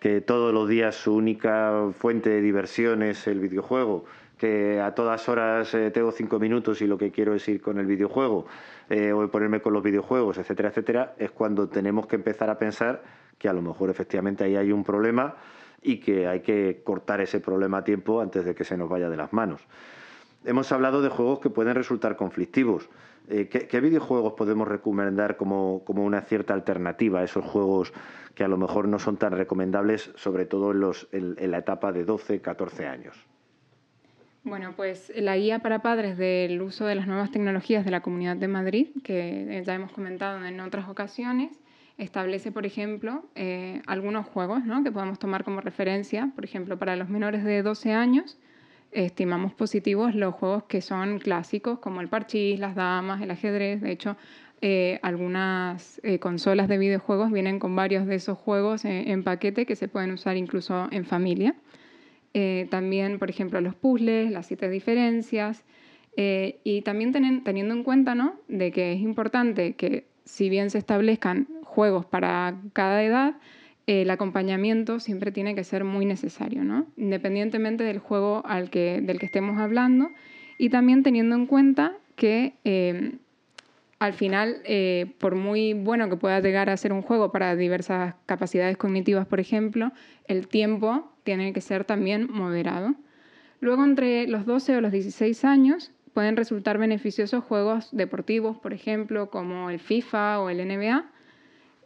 que 0.00 0.20
todos 0.20 0.52
los 0.52 0.68
días 0.68 0.94
su 0.94 1.14
única 1.14 1.88
fuente 1.98 2.28
de 2.28 2.42
diversión 2.42 3.02
es 3.02 3.26
el 3.26 3.40
videojuego, 3.40 4.04
que 4.36 4.80
a 4.80 4.94
todas 4.94 5.28
horas 5.28 5.72
eh, 5.74 5.90
tengo 5.90 6.12
cinco 6.12 6.38
minutos 6.38 6.82
y 6.82 6.86
lo 6.86 6.98
que 6.98 7.10
quiero 7.10 7.34
es 7.34 7.48
ir 7.48 7.62
con 7.62 7.78
el 7.78 7.86
videojuego 7.86 8.46
eh, 8.90 9.12
o 9.12 9.30
ponerme 9.30 9.60
con 9.60 9.72
los 9.72 9.82
videojuegos, 9.82 10.38
etcétera, 10.38 10.68
etcétera, 10.68 11.14
es 11.18 11.30
cuando 11.30 11.68
tenemos 11.68 12.06
que 12.06 12.16
empezar 12.16 12.50
a 12.50 12.58
pensar 12.58 13.02
que 13.38 13.48
a 13.48 13.52
lo 13.52 13.62
mejor 13.62 13.90
efectivamente 13.90 14.44
ahí 14.44 14.56
hay 14.56 14.72
un 14.72 14.84
problema 14.84 15.36
y 15.82 15.98
que 15.98 16.26
hay 16.26 16.40
que 16.40 16.82
cortar 16.84 17.20
ese 17.20 17.40
problema 17.40 17.78
a 17.78 17.84
tiempo 17.84 18.20
antes 18.20 18.44
de 18.44 18.54
que 18.54 18.64
se 18.64 18.76
nos 18.76 18.88
vaya 18.88 19.08
de 19.08 19.16
las 19.16 19.32
manos. 19.32 19.60
Hemos 20.44 20.70
hablado 20.70 21.02
de 21.02 21.08
juegos 21.08 21.40
que 21.40 21.50
pueden 21.50 21.74
resultar 21.74 22.16
conflictivos. 22.16 22.88
Eh, 23.28 23.48
¿qué, 23.48 23.80
videojuegos 23.80 24.34
podemos 24.34 24.68
recomendar 24.68 25.36
como, 25.36 25.78
una 25.88 26.20
cierta 26.20 26.54
alternativa 26.54 27.20
a 27.20 27.24
esos 27.24 27.44
juegos 27.44 27.92
que 28.36 28.44
a 28.44 28.48
lo 28.48 28.56
mejor 28.56 28.86
no 28.86 29.00
son 29.00 29.16
tan 29.16 29.32
recomendables, 29.32 30.12
sobre 30.14 30.46
todo 30.46 30.70
en, 31.10 31.50
la 31.50 31.58
etapa 31.58 31.90
de 31.90 32.04
12, 32.04 32.40
14 32.40 32.86
años? 32.86 33.16
Bueno, 34.44 34.74
pues 34.76 35.12
la 35.16 35.36
guía 35.36 35.58
para 35.58 35.82
padres 35.82 36.16
del 36.16 36.62
uso 36.62 36.86
de 36.86 36.94
las 36.94 37.08
nuevas 37.08 37.32
tecnologías 37.32 37.84
de 37.84 37.90
la 37.90 38.00
Comunidad 38.00 38.36
de 38.36 38.46
Madrid, 38.46 38.88
que 39.02 39.60
ya 39.66 39.74
hemos 39.74 39.90
comentado 39.90 40.44
en 40.44 40.60
otras 40.60 40.88
ocasiones, 40.88 41.58
establece, 41.98 42.52
por 42.52 42.66
ejemplo, 42.66 43.24
eh, 43.34 43.80
algunos 43.86 44.26
juegos 44.26 44.64
¿no? 44.64 44.82
que 44.82 44.92
podemos 44.92 45.18
tomar 45.18 45.44
como 45.44 45.60
referencia. 45.60 46.30
Por 46.34 46.44
ejemplo, 46.44 46.78
para 46.78 46.96
los 46.96 47.08
menores 47.08 47.44
de 47.44 47.62
12 47.62 47.92
años, 47.92 48.38
estimamos 48.92 49.54
positivos 49.54 50.14
los 50.14 50.34
juegos 50.34 50.64
que 50.64 50.82
son 50.82 51.18
clásicos, 51.18 51.78
como 51.78 52.00
el 52.00 52.08
parchís, 52.08 52.60
las 52.60 52.74
damas, 52.74 53.22
el 53.22 53.30
ajedrez. 53.30 53.80
De 53.80 53.92
hecho, 53.92 54.16
eh, 54.60 54.98
algunas 55.02 56.00
eh, 56.02 56.18
consolas 56.18 56.68
de 56.68 56.78
videojuegos 56.78 57.30
vienen 57.32 57.58
con 57.58 57.74
varios 57.74 58.06
de 58.06 58.16
esos 58.16 58.38
juegos 58.38 58.84
en 58.84 59.22
paquete 59.22 59.66
que 59.66 59.76
se 59.76 59.88
pueden 59.88 60.12
usar 60.12 60.36
incluso 60.36 60.88
en 60.90 61.04
familia. 61.04 61.54
también, 62.70 63.18
por 63.18 63.30
ejemplo, 63.30 63.62
los 63.62 63.74
puzzles, 63.74 64.30
las 64.30 64.46
siete 64.46 64.68
diferencias. 64.68 65.64
y 66.16 66.82
también 66.82 67.12
teniendo 67.42 67.74
en 67.74 67.82
cuenta 67.82 68.14
¿no? 68.14 68.34
de 68.48 68.70
que 68.72 68.92
es 68.92 69.00
importante 69.00 69.74
que 69.74 70.06
si 70.26 70.50
bien 70.50 70.70
se 70.70 70.78
establezcan 70.78 71.46
juegos 71.76 72.06
para 72.06 72.56
cada 72.72 73.02
edad, 73.04 73.34
el 73.86 74.08
acompañamiento 74.10 74.98
siempre 74.98 75.30
tiene 75.30 75.54
que 75.54 75.62
ser 75.62 75.84
muy 75.84 76.06
necesario, 76.06 76.64
¿no? 76.64 76.86
independientemente 76.96 77.84
del 77.84 77.98
juego 77.98 78.42
al 78.46 78.70
que, 78.70 79.02
del 79.02 79.18
que 79.18 79.26
estemos 79.26 79.58
hablando 79.58 80.08
y 80.56 80.70
también 80.70 81.02
teniendo 81.02 81.36
en 81.36 81.46
cuenta 81.46 81.92
que 82.16 82.54
eh, 82.64 83.18
al 83.98 84.14
final, 84.14 84.62
eh, 84.64 85.12
por 85.18 85.34
muy 85.34 85.74
bueno 85.74 86.08
que 86.08 86.16
pueda 86.16 86.40
llegar 86.40 86.70
a 86.70 86.76
ser 86.78 86.94
un 86.94 87.02
juego 87.02 87.30
para 87.30 87.56
diversas 87.56 88.14
capacidades 88.24 88.78
cognitivas, 88.78 89.26
por 89.26 89.38
ejemplo, 89.38 89.92
el 90.28 90.48
tiempo 90.48 91.12
tiene 91.24 91.52
que 91.52 91.60
ser 91.60 91.84
también 91.84 92.26
moderado. 92.30 92.94
Luego, 93.60 93.84
entre 93.84 94.26
los 94.28 94.46
12 94.46 94.76
o 94.76 94.80
los 94.80 94.92
16 94.92 95.44
años, 95.44 95.92
pueden 96.14 96.36
resultar 96.36 96.78
beneficiosos 96.78 97.44
juegos 97.44 97.88
deportivos, 97.92 98.56
por 98.58 98.72
ejemplo, 98.72 99.28
como 99.28 99.68
el 99.68 99.78
FIFA 99.78 100.40
o 100.40 100.48
el 100.48 100.66
NBA, 100.66 101.04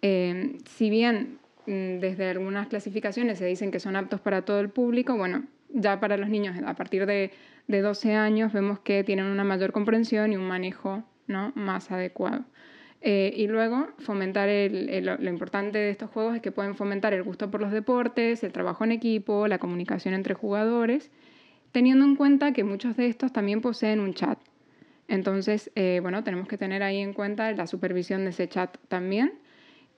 Em, 0.02 0.58
si 0.66 0.90
bien 0.90 1.38
mm, 1.66 1.98
desde 2.00 2.30
algunas 2.30 2.68
clasificaciones 2.68 3.38
se 3.38 3.46
dicen 3.46 3.70
que 3.70 3.80
son 3.80 3.96
aptos 3.96 4.20
para 4.20 4.42
todo 4.42 4.60
el 4.60 4.70
público, 4.70 5.16
bueno, 5.16 5.44
ya 5.68 6.00
para 6.00 6.16
los 6.16 6.28
niños 6.28 6.56
a 6.64 6.74
partir 6.74 7.06
de, 7.06 7.30
12 7.68 8.14
años 8.14 8.52
vemos 8.52 8.80
que 8.80 9.04
tienen 9.04 9.26
una 9.26 9.44
mayor 9.44 9.70
comprensión 9.70 10.32
y 10.32 10.36
un 10.36 10.42
manejo 10.42 11.04
más 11.54 11.92
adecuado. 11.92 12.44
Eh, 13.00 13.32
y 13.36 13.46
luego 13.46 13.88
fomentar 13.98 14.48
lo 14.50 15.30
importante 15.30 15.78
de 15.78 15.90
estos 15.90 16.10
juegos 16.10 16.34
es 16.34 16.42
que 16.42 16.50
pueden 16.50 16.74
fomentar 16.74 17.14
el 17.14 17.22
gusto 17.22 17.48
por 17.50 17.60
los 17.60 17.70
deportes, 17.70 18.42
el 18.42 18.52
trabajo 18.52 18.82
en 18.82 18.90
equipo, 18.90 19.46
la 19.46 19.58
comunicación 19.58 20.14
entre 20.14 20.34
jugadores, 20.34 21.12
teniendo 21.70 22.04
en 22.04 22.16
cuenta 22.16 22.52
que 22.52 22.64
muchos 22.64 22.96
de 22.96 23.06
estos 23.06 23.32
también 23.32 23.60
poseen 23.60 24.00
un 24.00 24.14
chat. 24.14 24.38
Entonces, 25.08 25.70
eh, 25.74 26.00
bueno, 26.02 26.22
tenemos 26.24 26.46
que 26.46 26.58
tener 26.58 26.82
ahí 26.82 26.98
en 26.98 27.12
cuenta 27.12 27.50
la 27.52 27.66
supervisión 27.66 28.24
de 28.24 28.30
ese 28.30 28.48
chat 28.48 28.76
también. 28.88 29.32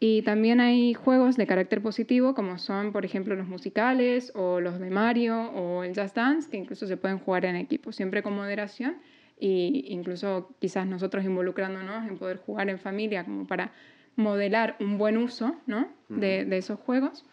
Y 0.04 0.22
también 0.22 0.58
hay 0.58 0.94
juegos 0.94 1.36
de 1.36 1.46
carácter 1.46 1.80
positivo, 1.80 2.34
como 2.34 2.58
son, 2.58 2.90
por 2.90 3.04
ejemplo, 3.04 3.36
los 3.36 3.46
musicales 3.46 4.32
o 4.34 4.58
los 4.58 4.80
de 4.80 4.90
Mario 4.90 5.52
o 5.52 5.84
el 5.84 5.94
Just 5.94 6.16
Dance, 6.16 6.50
que 6.50 6.56
incluso 6.56 6.88
se 6.88 6.96
pueden 6.96 7.20
jugar 7.20 7.44
en 7.44 7.54
equipo, 7.54 7.92
siempre 7.92 8.20
con 8.20 8.34
moderación 8.34 8.96
e 9.40 9.84
incluso 9.90 10.56
quizás 10.58 10.88
nosotros 10.88 11.24
involucrándonos 11.24 12.08
en 12.08 12.18
poder 12.18 12.38
jugar 12.38 12.68
en 12.68 12.80
familia 12.80 13.22
como 13.22 13.46
para 13.46 13.70
modelar 14.16 14.74
un 14.80 14.98
buen 14.98 15.16
uso 15.18 15.54
¿no? 15.66 15.86
de, 16.08 16.46
de, 16.46 16.56
esos 16.56 16.80
juegos. 16.80 17.24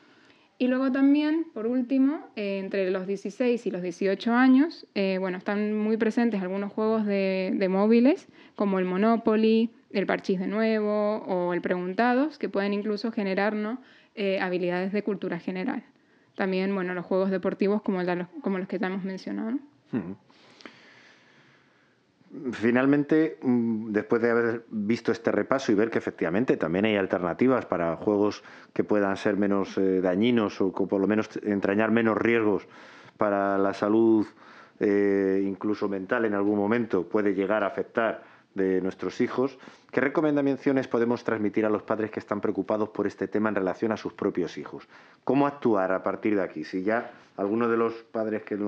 Y 0.60 0.68
luego 0.68 0.92
también, 0.92 1.48
por 1.56 1.66
último, 1.66 2.30
eh, 2.36 2.60
entre 2.60 2.92
los 2.92 3.08
16 3.08 3.66
y 3.66 3.72
los 3.72 3.82
18 3.82 4.32
años, 4.32 4.86
eh, 4.94 5.18
bueno, 5.20 5.40
están 5.40 5.76
muy 5.76 5.98
presentes 5.98 6.40
algunos 6.44 6.72
juegos 6.72 7.04
de, 7.08 7.52
de, 7.56 7.68
móviles, 7.68 8.28
como 8.56 8.78
el 8.78 8.86
Monopoly, 8.86 9.72
el 9.92 10.06
Parchís 10.06 10.40
de 10.40 10.48
nuevo 10.48 11.18
o 11.18 11.54
el 11.54 11.62
Preguntados, 11.62 12.38
que 12.38 12.50
pueden 12.50 12.74
incluso 12.74 13.12
generarnos 13.12 13.80
eh, 14.16 14.40
habilidades 14.40 14.92
de 14.92 15.04
cultura 15.04 15.40
general. 15.40 15.84
También, 16.36 16.74
bueno, 16.74 16.94
los 16.94 17.06
juegos 17.06 17.32
deportivos 17.32 17.82
como, 17.82 18.02
los, 18.02 18.68
que 18.68 18.80
ya 18.80 18.88
hemos 18.88 19.04
mencionado. 19.04 19.58
Finalmente, 22.52 23.40
mm, 23.42 23.92
después 23.92 24.22
de 24.22 24.30
haber 24.30 24.66
visto 24.70 25.12
este 25.12 25.32
repaso 25.32 25.72
y 25.72 25.76
ver 25.76 25.90
que 25.90 25.98
efectivamente 25.98 26.58
también 26.58 26.86
hay 26.86 26.96
alternativas 26.96 27.66
para 27.66 27.96
juegos 27.96 28.44
que 28.72 28.84
puedan 28.84 29.18
ser 29.18 29.36
menos 29.36 29.78
eh, 29.80 30.00
dañinos 30.00 30.62
o 30.62 30.72
por 30.72 31.02
lo 31.02 31.08
menos 31.08 31.28
entrañar 31.44 31.90
menos 31.90 32.18
riesgos 32.18 32.68
para 33.18 33.58
la 33.58 33.74
salud, 33.74 34.28
eh, 34.80 35.44
incluso 35.44 35.90
mental 35.90 36.26
en 36.26 36.36
algún 36.36 36.58
momento, 36.58 37.10
puede 37.10 37.34
llegar 37.34 37.64
a 37.64 37.68
afectar 37.68 38.24
de 38.60 38.82
nuestros 38.82 39.22
hijos, 39.22 39.58
¿qué 39.92 40.02
recomendaciones 40.02 40.88
podemos 40.88 41.24
transmitir 41.24 41.66
a 41.66 41.70
los 41.70 41.82
padres 41.82 42.12
que 42.12 42.20
están 42.20 42.42
preocupados 42.42 42.90
por 42.90 43.08
este 43.08 43.28
tema 43.28 43.50
en 43.50 43.56
relación 43.56 43.92
a 43.92 43.98
sus 43.98 44.14
propios 44.14 44.60
hijos? 44.60 44.88
¿Cómo 45.24 45.48
actuar 45.48 45.92
a 45.92 46.04
partir 46.04 46.36
de 46.36 46.44
aquí? 46.44 46.64
Si 46.64 46.84
ya 46.84 47.12
alguno 47.38 47.68
de 47.68 47.78
los 47.78 47.94
padres 47.94 48.44
que, 48.44 48.60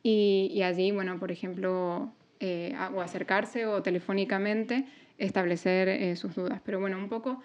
y, 0.03 0.51
y 0.51 0.63
allí, 0.63 0.93
bueno, 0.93 1.19
por 1.19 1.31
ejemplo, 1.31 2.11
eh, 2.41 2.75
o 2.95 3.01
acercarse 3.01 3.67
o 3.67 3.83
telefónicamente 3.83 4.87
establecer 5.19 6.17
sus 6.17 6.35
dudas. 6.35 6.61
Pero 6.65 6.81
bueno, 6.81 6.99
un 6.99 7.09
poco 7.09 7.43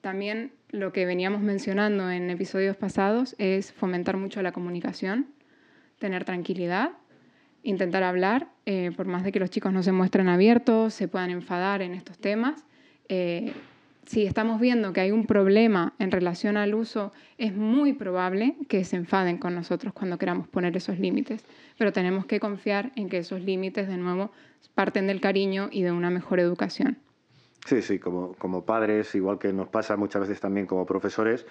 también 0.00 0.52
lo 0.70 0.92
que 0.92 1.06
veníamos 1.06 1.40
mencionando 1.40 2.10
en 2.10 2.30
episodios 2.30 2.76
pasados 2.76 3.34
es 3.38 3.72
fomentar 3.72 4.16
mucho 4.16 4.42
la 4.42 4.52
comunicación, 4.52 5.26
tener 5.98 6.24
tranquilidad 6.24 6.92
intentar 7.66 8.04
hablar, 8.04 8.48
eh, 8.64 8.92
por 8.96 9.06
más 9.06 9.24
de 9.24 9.32
que 9.32 9.40
los 9.40 9.50
chicos 9.50 9.72
no 9.72 9.82
se 9.82 9.90
muestren 9.90 10.28
abiertos, 10.28 10.94
se 10.94 11.08
puedan 11.08 11.30
enfadar 11.30 11.82
en 11.82 11.94
estos 11.94 12.16
temas. 12.16 12.64
Eh, 13.08 13.52
si 14.06 14.24
estamos 14.24 14.60
viendo 14.60 14.92
que 14.92 15.00
hay 15.00 15.10
un 15.10 15.26
problema 15.26 15.92
en 15.98 16.12
relación 16.12 16.56
al 16.56 16.76
uso, 16.76 17.12
es 17.38 17.56
muy 17.56 17.92
probable 17.92 18.54
que 18.68 18.84
se 18.84 18.94
enfaden 18.94 19.38
con 19.38 19.56
nosotros 19.56 19.92
cuando 19.92 20.16
queramos 20.16 20.46
poner 20.46 20.76
esos 20.76 21.00
límites, 21.00 21.44
pero 21.78 21.92
tenemos 21.92 22.26
que 22.26 22.40
confiar 22.40 22.92
en 22.96 23.08
que 23.08 23.18
esos 23.18 23.40
límites, 23.40 23.88
de 23.88 23.96
nuevo, 23.96 24.30
parten 24.74 25.06
del 25.06 25.20
cariño 25.20 25.68
y 25.70 25.82
de 25.82 25.92
una 25.92 26.10
mejor 26.10 26.40
educación. 26.40 26.98
Sí, 27.66 27.82
sí, 27.82 27.98
como, 27.98 28.34
como 28.34 28.64
padres, 28.64 29.14
igual 29.14 29.38
que 29.38 29.52
nos 29.52 29.68
pasa 29.68 29.96
muchas 29.96 30.22
veces 30.22 30.40
también 30.40 30.66
como 30.66 30.86
profesores, 30.86 31.46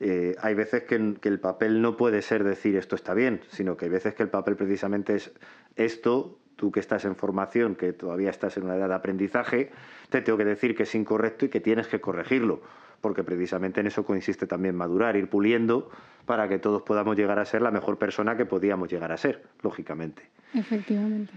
eh, 0.00 0.34
hay 0.40 0.54
veces 0.54 0.84
que, 0.84 0.94
el 0.96 1.40
papel 1.40 1.82
no 1.82 1.96
puede 1.96 2.22
ser 2.22 2.42
decir 2.42 2.74
esto 2.76 2.96
está 2.96 3.12
bien, 3.12 3.42
sino 3.50 3.76
que 3.76 3.84
hay 3.84 3.90
veces 3.90 4.14
que 4.14 4.22
el 4.22 4.30
papel 4.30 4.56
precisamente 4.56 5.14
es 5.14 5.32
esto, 5.76 6.38
tú 6.56 6.72
que 6.72 6.80
estás 6.80 7.04
en 7.04 7.14
formación, 7.16 7.76
que 7.76 7.92
todavía 7.92 8.30
estás 8.30 8.56
en 8.56 8.64
una 8.64 8.76
edad 8.76 8.88
de 8.88 8.94
aprendizaje, 8.94 9.70
te 10.08 10.22
tengo 10.22 10.38
que 10.38 10.46
decir 10.46 10.74
que 10.74 10.84
es 10.84 10.94
incorrecto 10.94 11.44
y 11.44 11.48
que 11.50 11.60
tienes 11.60 11.86
que 11.86 12.00
corregirlo, 12.00 12.62
porque 13.00 13.24
precisamente 13.24 13.80
en 13.80 13.86
eso 13.86 14.04
consiste 14.04 14.46
también 14.46 14.76
madurar, 14.76 15.16
ir 15.16 15.28
puliendo 15.28 15.90
para 16.26 16.48
que 16.48 16.58
todos 16.58 16.82
podamos 16.82 17.16
llegar 17.16 17.38
a 17.38 17.44
ser 17.44 17.62
la 17.62 17.70
mejor 17.70 17.98
persona 17.98 18.36
que 18.36 18.46
podíamos 18.46 18.90
llegar 18.90 19.12
a 19.12 19.16
ser, 19.16 19.42
lógicamente. 19.62 20.22
Efectivamente. 20.54 21.32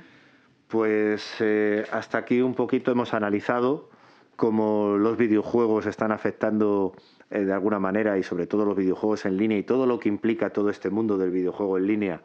Pues 0.67 1.35
eh, 1.39 1.85
hasta 1.91 2.17
aquí 2.17 2.41
un 2.41 2.55
poquito 2.55 2.91
hemos 2.91 3.13
analizado 3.13 3.89
cómo 4.35 4.97
los 4.97 5.17
videojuegos 5.17 5.85
están 5.85 6.11
afectando 6.11 6.95
eh, 7.29 7.45
de 7.45 7.53
alguna 7.53 7.79
manera 7.79 8.17
y 8.17 8.23
sobre 8.23 8.47
todo 8.47 8.65
los 8.65 8.75
videojuegos 8.75 9.25
en 9.25 9.37
línea 9.37 9.57
y 9.57 9.63
todo 9.63 9.85
lo 9.85 9.99
que 9.99 10.09
implica 10.09 10.51
todo 10.51 10.69
este 10.69 10.89
mundo 10.89 11.17
del 11.17 11.31
videojuego 11.31 11.77
en 11.77 11.87
línea 11.87 12.21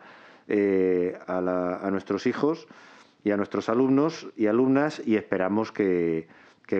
eh, 0.48 1.18
a, 1.26 1.88
nuestros 1.90 2.26
hijos 2.26 2.66
y 3.22 3.30
a 3.30 3.36
nuestros 3.36 3.68
alumnos 3.68 4.28
y 4.36 4.46
alumnas 4.46 5.02
y 5.04 5.16
esperamos 5.16 5.72
que, 5.72 6.26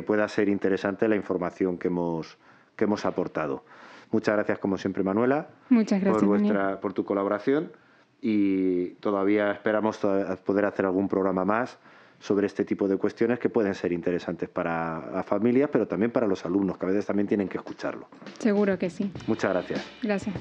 pueda 0.07 0.29
ser 0.29 0.49
interesante 0.49 1.09
la 1.09 1.16
información 1.16 1.79
que 1.79 1.88
hemos, 1.88 2.38
que 2.79 2.85
hemos 2.85 3.05
aportado. 3.05 3.64
Muchas 4.11 4.37
gracias 4.37 4.59
como 4.59 4.79
siempre 4.79 5.03
Manuela 5.03 5.49
Muchas 5.69 6.01
gracias, 6.01 6.23
por, 6.23 6.27
vuestra, 6.27 6.81
por 6.81 6.95
tu 6.95 7.05
colaboración 7.05 7.73
y 8.23 8.91
todavía 9.01 9.53
esperamos 9.53 9.99
poder 9.99 10.64
hacer 10.64 10.87
algún 10.87 11.09
programa 11.09 11.45
más 11.45 11.79
sobre 12.21 12.47
este 12.47 12.64
tipo 12.64 12.88
de 12.88 12.97
cuestiones 12.97 13.38
que 13.38 13.49
pueden 13.49 13.75
ser 13.75 13.93
interesantes 13.93 14.49
para 14.49 15.11
las 15.12 15.27
familias, 15.27 15.69
pero 15.71 15.87
también 15.87 16.11
para 16.11 16.27
los 16.27 16.45
alumnos, 16.45 16.79
que 16.79 16.87
a 16.87 16.88
veces 16.88 17.07
también 17.07 17.29
tienen 17.29 17.49
que 17.49 17.59
escucharlo. 17.59 18.09
Seguro 18.38 18.77
que 18.79 18.91
sí. 18.91 19.12
Muchas 19.27 19.53
gracias. 19.53 19.87
Gracias. 20.03 20.35